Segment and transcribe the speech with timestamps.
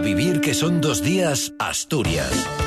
[0.00, 2.59] Vivir que son dos días, Asturias.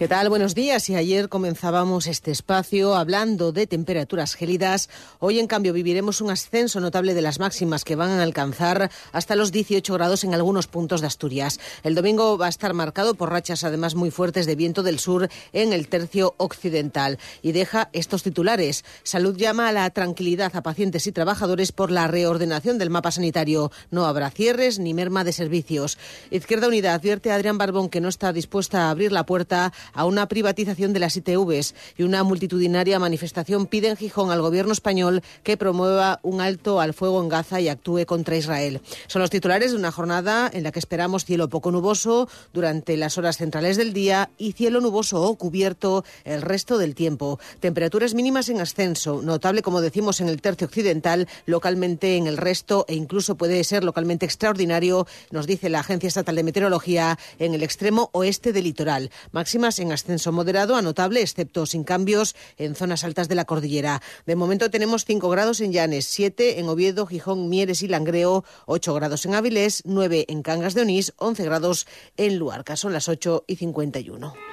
[0.00, 0.30] ¿Qué tal?
[0.30, 0.88] Buenos días.
[0.88, 4.88] Y ayer comenzábamos este espacio hablando de temperaturas gélidas.
[5.18, 9.36] Hoy, en cambio, viviremos un ascenso notable de las máximas que van a alcanzar hasta
[9.36, 11.60] los 18 grados en algunos puntos de Asturias.
[11.82, 15.28] El domingo va a estar marcado por rachas, además, muy fuertes de viento del sur
[15.52, 17.18] en el tercio occidental.
[17.42, 18.86] Y deja estos titulares.
[19.02, 23.70] Salud llama a la tranquilidad a pacientes y trabajadores por la reordenación del mapa sanitario.
[23.90, 25.98] No habrá cierres ni merma de servicios.
[26.30, 30.04] Izquierda Unida advierte a Adrián Barbón que no está dispuesta a abrir la puerta a
[30.04, 35.22] una privatización de las ITVs y una multitudinaria manifestación pide en Gijón al gobierno español
[35.42, 38.80] que promueva un alto al fuego en Gaza y actúe contra Israel.
[39.06, 43.18] Son los titulares de una jornada en la que esperamos cielo poco nuboso durante las
[43.18, 47.38] horas centrales del día y cielo nuboso o cubierto el resto del tiempo.
[47.60, 52.84] Temperaturas mínimas en ascenso, notable como decimos en el tercio occidental, localmente en el resto
[52.88, 57.62] e incluso puede ser localmente extraordinario, nos dice la Agencia Estatal de Meteorología, en el
[57.62, 59.10] extremo oeste del litoral.
[59.32, 64.02] Máximas en ascenso moderado a notable, excepto sin cambios en zonas altas de la cordillera.
[64.26, 68.94] De momento tenemos 5 grados en Llanes, 7 en Oviedo, Gijón, Mieres y Langreo, 8
[68.94, 72.76] grados en Avilés, 9 en Cangas de Onís, 11 grados en Luarca.
[72.76, 74.49] Son las 8 y 51.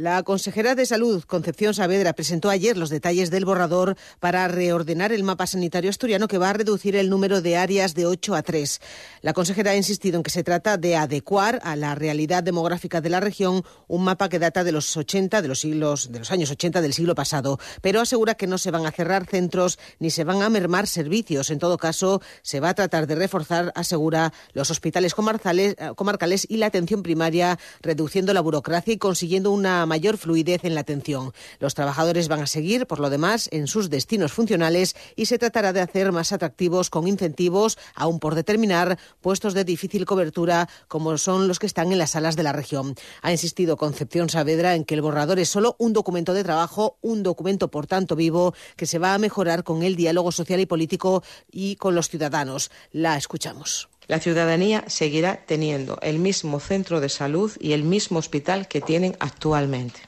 [0.00, 5.24] La consejera de Salud, Concepción Saavedra, presentó ayer los detalles del borrador para reordenar el
[5.24, 8.80] mapa sanitario asturiano que va a reducir el número de áreas de 8 a 3.
[9.20, 13.10] La consejera ha insistido en que se trata de adecuar a la realidad demográfica de
[13.10, 16.50] la región un mapa que data de los 80 de los siglos de los años
[16.50, 20.24] 80 del siglo pasado, pero asegura que no se van a cerrar centros ni se
[20.24, 21.50] van a mermar servicios.
[21.50, 26.56] En todo caso, se va a tratar de reforzar, asegura, los hospitales comarcales, comarcales y
[26.56, 31.32] la atención primaria, reduciendo la burocracia y consiguiendo una mayor fluidez en la atención.
[31.58, 35.72] Los trabajadores van a seguir, por lo demás, en sus destinos funcionales y se tratará
[35.72, 41.48] de hacer más atractivos con incentivos, aún por determinar, puestos de difícil cobertura como son
[41.48, 42.94] los que están en las salas de la región.
[43.20, 47.24] Ha insistido Concepción Saavedra en que el borrador es solo un documento de trabajo, un
[47.24, 51.24] documento por tanto vivo que se va a mejorar con el diálogo social y político
[51.50, 52.70] y con los ciudadanos.
[52.92, 58.66] La escuchamos la ciudadanía seguirá teniendo el mismo centro de salud y el mismo hospital
[58.66, 60.00] que tienen actualmente.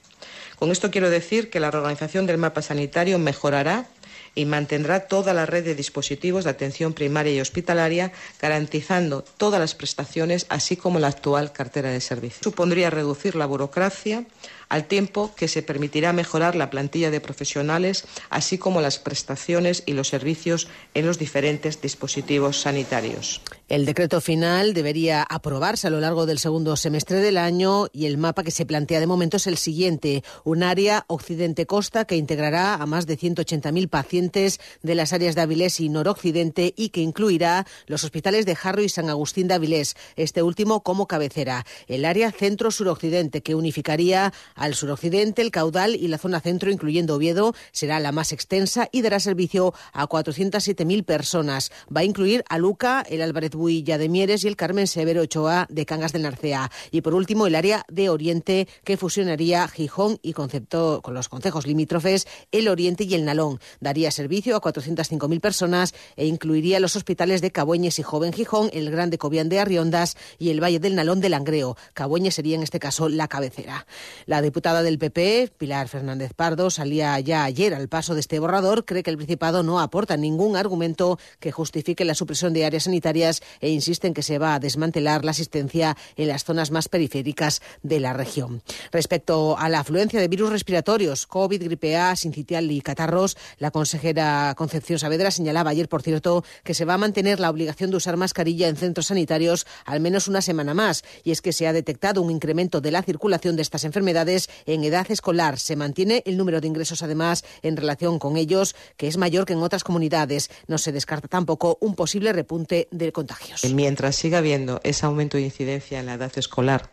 [0.59, 3.87] Con esto quiero decir que la reorganización del mapa sanitario mejorará
[4.35, 9.77] y mantendrá toda la red de dispositivos de atención primaria y hospitalaria, garantizando todas las
[9.77, 12.41] prestaciones, así como la actual cartera de servicios.
[12.43, 14.25] Supondría reducir la burocracia,
[14.73, 19.93] al tiempo que se permitirá mejorar la plantilla de profesionales, así como las prestaciones y
[19.93, 23.43] los servicios en los diferentes dispositivos sanitarios.
[23.69, 28.17] El decreto final debería aprobarse a lo largo del segundo semestre del año y el
[28.17, 32.87] mapa que se plantea de momento es el siguiente, un área occidente-costa que integrará a
[32.87, 38.05] más de 180.000 pacientes de las áreas de Avilés y noroccidente y que incluirá los
[38.05, 41.67] hospitales de Jarro y San Agustín de Avilés, este último como cabecera.
[41.89, 44.33] El área centro-suroccidente que unificaría
[44.63, 49.03] al suroccidente, el caudal y la zona centro, incluyendo Oviedo, será la más extensa y
[49.03, 51.73] dará servicio a 407.000 personas.
[51.95, 55.67] Va a incluir a Luca, el Álvarez Builla de Mieres y el Carmen Severo Ochoa
[55.69, 56.71] de Cangas del Narcea.
[56.93, 61.67] Y por último, el área de Oriente, que fusionaría Gijón y concepto, con los concejos
[61.67, 63.59] limítrofes, el Oriente y el Nalón.
[63.81, 68.93] Daría servicio a 405.000 personas e incluiría los hospitales de Cabueñes y Joven Gijón, el
[68.93, 71.77] Grande Cobián de Arriondas y el Valle del Nalón de Langreo.
[71.95, 73.89] Cabueñes sería en este caso la cabecera.
[74.27, 78.85] La diputada del PP, Pilar Fernández Pardo, salía ya ayer al paso de este borrador,
[78.85, 83.41] cree que el Principado no aporta ningún argumento que justifique la supresión de áreas sanitarias
[83.63, 87.63] e insiste en que se va a desmantelar la asistencia en las zonas más periféricas
[87.83, 88.63] de la región.
[88.91, 94.55] Respecto a la afluencia de virus respiratorios, COVID, gripe A, sincitial y catarros, la consejera
[94.55, 98.19] Concepción Saavedra señalaba ayer, por cierto, que se va a mantener la obligación de usar
[98.19, 102.21] mascarilla en centros sanitarios al menos una semana más, y es que se ha detectado
[102.21, 105.59] un incremento de la circulación de estas enfermedades en edad escolar.
[105.59, 109.53] Se mantiene el número de ingresos, además, en relación con ellos, que es mayor que
[109.53, 110.51] en otras comunidades.
[110.67, 113.65] No se descarta tampoco un posible repunte de contagios.
[113.65, 116.91] Mientras siga habiendo ese aumento de incidencia en la edad escolar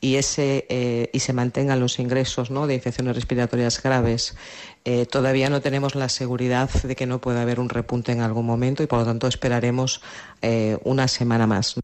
[0.00, 2.66] y, ese, eh, y se mantengan los ingresos ¿no?
[2.66, 4.36] de infecciones respiratorias graves,
[4.84, 8.44] eh, todavía no tenemos la seguridad de que no pueda haber un repunte en algún
[8.46, 10.02] momento y, por lo tanto, esperaremos
[10.42, 11.76] eh, una semana más.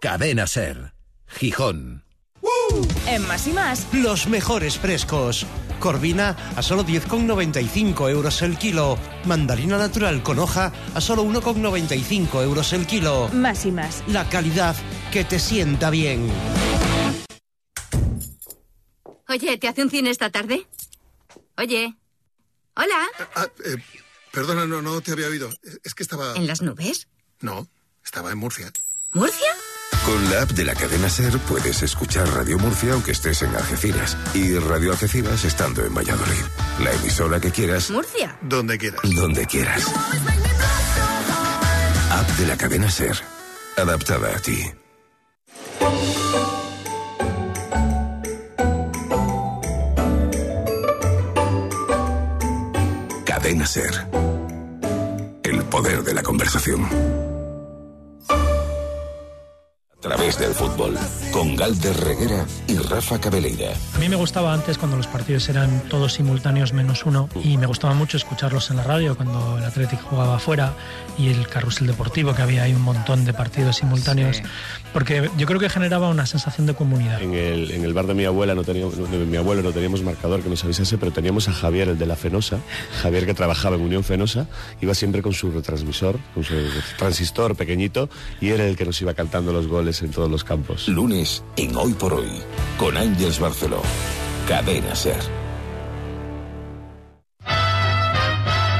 [0.00, 0.94] Cadena Ser,
[1.26, 2.09] Gijón.
[3.06, 5.46] En más y más, los mejores frescos.
[5.80, 8.98] Corvina a solo 10,95 euros el kilo.
[9.24, 13.28] Mandarina natural con hoja a solo 1,95 euros el kilo.
[13.32, 14.04] Más y más.
[14.06, 14.76] La calidad
[15.10, 16.30] que te sienta bien.
[19.28, 20.66] Oye, ¿te hace un cine esta tarde?
[21.56, 21.96] Oye.
[22.76, 23.06] Hola.
[23.34, 23.76] Ah, eh,
[24.32, 25.48] perdona, no, no te había oído.
[25.82, 26.34] Es que estaba...
[26.36, 27.08] ¿En las nubes?
[27.40, 27.68] No,
[28.04, 28.72] estaba en Murcia.
[29.12, 29.56] ¿Murcia?
[30.04, 34.16] Con la app de la cadena Ser puedes escuchar Radio Murcia aunque estés en Algeciras
[34.34, 36.44] y Radio Algeciras estando en Valladolid.
[36.82, 37.90] La emisora que quieras.
[37.90, 38.36] ¿Murcia?
[38.40, 39.00] Donde quieras.
[39.14, 39.86] Donde quieras.
[42.10, 43.16] App de la cadena Ser.
[43.76, 44.58] Adaptada a ti.
[53.24, 54.06] Cadena Ser.
[55.42, 57.29] El poder de la conversación.
[60.10, 60.98] A través del fútbol,
[61.30, 63.74] con Galder Reguera y Rafa Cabeleira.
[63.94, 67.66] A mí me gustaba antes cuando los partidos eran todos simultáneos menos uno y me
[67.66, 70.74] gustaba mucho escucharlos en la radio cuando el Atlético jugaba afuera
[71.16, 74.42] y el carrusel deportivo, que había ahí un montón de partidos simultáneos,
[74.92, 77.22] porque yo creo que generaba una sensación de comunidad.
[77.22, 80.02] En el, en el bar de mi abuela, no teníamos, de mi abuelo no teníamos
[80.02, 82.58] marcador que nos avisase, pero teníamos a Javier, el de la Fenosa,
[83.00, 84.48] Javier que trabajaba en Unión Fenosa,
[84.80, 86.54] iba siempre con su retransmisor, con su
[86.98, 88.10] transistor pequeñito,
[88.40, 90.88] y era el que nos iba cantando los goles en todos los campos.
[90.88, 92.30] Lunes en Hoy por Hoy,
[92.78, 93.82] con Ángeles Barceló.
[94.48, 95.16] Cadena Ser.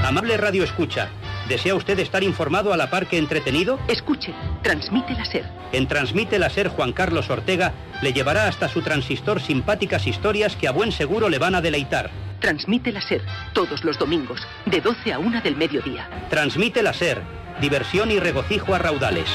[0.05, 1.09] Amable Radio Escucha,
[1.49, 3.79] ¿desea usted estar informado a la par que entretenido?
[3.87, 5.45] Escuche, transmite la SER.
[5.73, 10.67] En Transmite la SER Juan Carlos Ortega le llevará hasta su transistor simpáticas historias que
[10.67, 12.11] a buen seguro le van a deleitar.
[12.41, 16.11] Transmite la SER, todos los domingos, de 12 a 1 del mediodía.
[16.29, 17.23] Transmite la SER,
[17.61, 19.29] diversión y regocijo a raudales.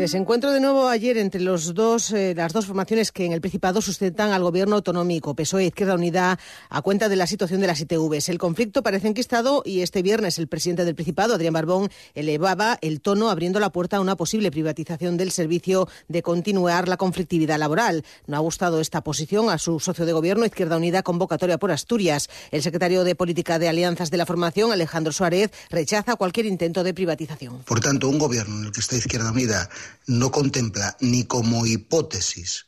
[0.00, 3.82] Desencuentro de nuevo ayer entre los dos, eh, las dos formaciones que en el Principado
[3.82, 6.38] sustentan al gobierno autonómico, PSOE e Izquierda Unida,
[6.70, 8.30] a cuenta de la situación de las ITVs.
[8.30, 13.02] El conflicto parece enquistado y este viernes el presidente del Principado, Adrián Barbón, elevaba el
[13.02, 18.02] tono abriendo la puerta a una posible privatización del servicio de continuar la conflictividad laboral.
[18.26, 22.30] No ha gustado esta posición a su socio de gobierno, Izquierda Unida, convocatoria por Asturias.
[22.52, 26.94] El secretario de Política de Alianzas de la formación, Alejandro Suárez, rechaza cualquier intento de
[26.94, 27.64] privatización.
[27.64, 29.68] Por tanto, un gobierno en el que está Izquierda Unida
[30.06, 32.66] no contempla ni como hipótesis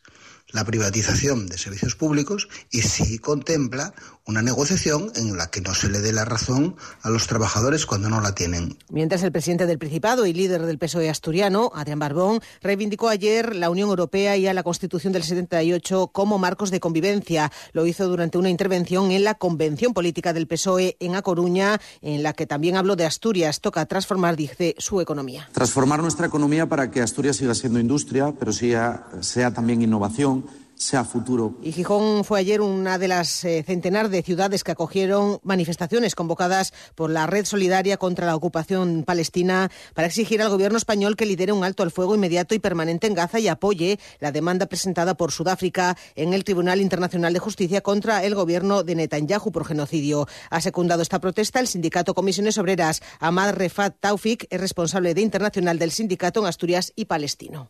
[0.52, 3.94] la privatización de servicios públicos y sí contempla
[4.24, 8.08] una negociación en la que no se le dé la razón a los trabajadores cuando
[8.08, 8.78] no la tienen.
[8.88, 13.68] Mientras el presidente del Principado y líder del PSOE asturiano, Adrián Barbón, reivindicó ayer la
[13.68, 17.50] Unión Europea y a la Constitución del 78 como marcos de convivencia.
[17.72, 22.22] Lo hizo durante una intervención en la Convención Política del PSOE en A Coruña, en
[22.22, 23.60] la que también habló de Asturias.
[23.60, 25.48] Toca transformar, dice, su economía.
[25.52, 30.41] Transformar nuestra economía para que Asturias siga siendo industria, pero sea, sea también innovación
[30.82, 31.54] sea futuro.
[31.62, 36.72] Y Gijón fue ayer una de las eh, centenar de ciudades que acogieron manifestaciones convocadas
[36.94, 41.52] por la Red Solidaria contra la ocupación palestina para exigir al gobierno español que lidere
[41.52, 45.32] un alto al fuego inmediato y permanente en Gaza y apoye la demanda presentada por
[45.32, 50.26] Sudáfrica en el Tribunal Internacional de Justicia contra el gobierno de Netanyahu por genocidio.
[50.50, 53.02] Ha secundado esta protesta el sindicato Comisiones Obreras.
[53.20, 57.68] Ahmad Refat Taufik es responsable de internacional del sindicato en Asturias y Palestino.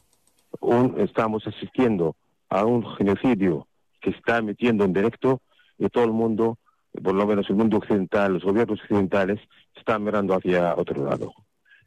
[0.98, 2.16] estamos asistiendo
[2.52, 3.66] a un genocidio
[4.00, 5.40] que está metiendo en directo
[5.78, 6.58] y todo el mundo,
[7.02, 9.40] por lo menos el mundo occidental, los gobiernos occidentales,
[9.74, 11.32] están mirando hacia otro lado.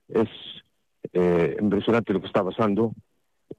[0.08, 0.28] Es
[1.14, 2.94] eh, impresionante lo que está pasando.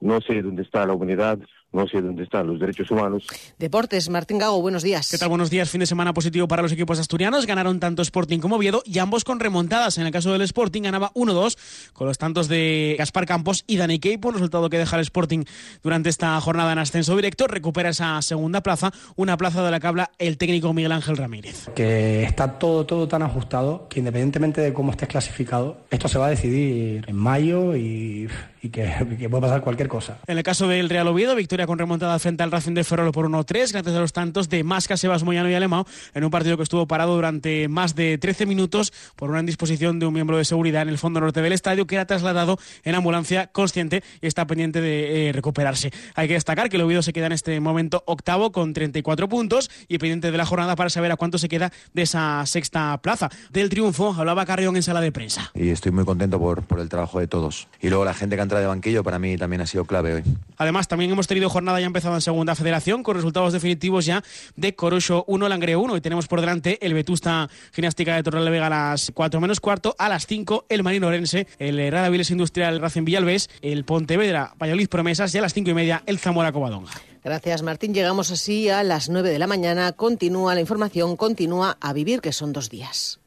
[0.01, 1.39] No sé dónde está la humanidad,
[1.73, 3.27] no sé dónde están los derechos humanos.
[3.59, 5.09] Deportes, Martín Gago, buenos días.
[5.11, 5.29] ¿Qué tal?
[5.29, 5.69] Buenos días.
[5.69, 7.45] Fin de semana positivo para los equipos asturianos.
[7.45, 9.97] Ganaron tanto Sporting como Oviedo y ambos con remontadas.
[9.97, 13.99] En el caso del Sporting ganaba 1-2 con los tantos de Gaspar Campos y Dani
[13.99, 15.43] Keipo, resultado que deja el Sporting
[15.83, 17.47] durante esta jornada en ascenso directo.
[17.47, 21.69] Recupera esa segunda plaza, una plaza de la que habla el técnico Miguel Ángel Ramírez.
[21.75, 26.27] Que está todo, todo tan ajustado que independientemente de cómo estés clasificado, esto se va
[26.27, 28.29] a decidir en mayo y,
[28.61, 30.19] y que, que puede pasar cualquier cosa.
[30.27, 33.25] En el caso del Real Oviedo, victoria con remontada frente al Racing de Ferrol por
[33.27, 36.63] 1-3, gracias a los tantos de Masca, Sebas Moyano y Alemão, en un partido que
[36.63, 40.83] estuvo parado durante más de 13 minutos por una indisposición de un miembro de seguridad
[40.83, 44.81] en el fondo norte del estadio, que era trasladado en ambulancia consciente y está pendiente
[44.81, 45.91] de eh, recuperarse.
[46.15, 49.71] Hay que destacar que el Oviedo se queda en este momento octavo con 34 puntos
[49.87, 53.29] y pendiente de la jornada para saber a cuánto se queda de esa sexta plaza.
[53.51, 55.51] Del triunfo hablaba Carrión en sala de prensa.
[55.55, 57.67] Y estoy muy contento por, por el trabajo de todos.
[57.81, 60.23] Y luego la gente que entra de banquillo para mí también ha sido clave hoy.
[60.57, 64.23] Además, también hemos tenido jornada ya empezado en segunda federación con resultados definitivos ya
[64.55, 68.69] de Corucho 1, Langre 1 y tenemos por delante el Vetusta Gimnástica de Torrelavega a
[68.69, 73.49] las 4 menos cuarto, a las 5 el Marino Orense, el Radaviles Industrial Racing Villalbés,
[73.61, 76.91] el Pontevedra Valladolid Promesas y a las 5 y media el Zamora Covadonga.
[77.23, 77.93] Gracias, Martín.
[77.93, 79.91] Llegamos así a las 9 de la mañana.
[79.91, 83.19] Continúa la información, continúa a vivir, que son dos días.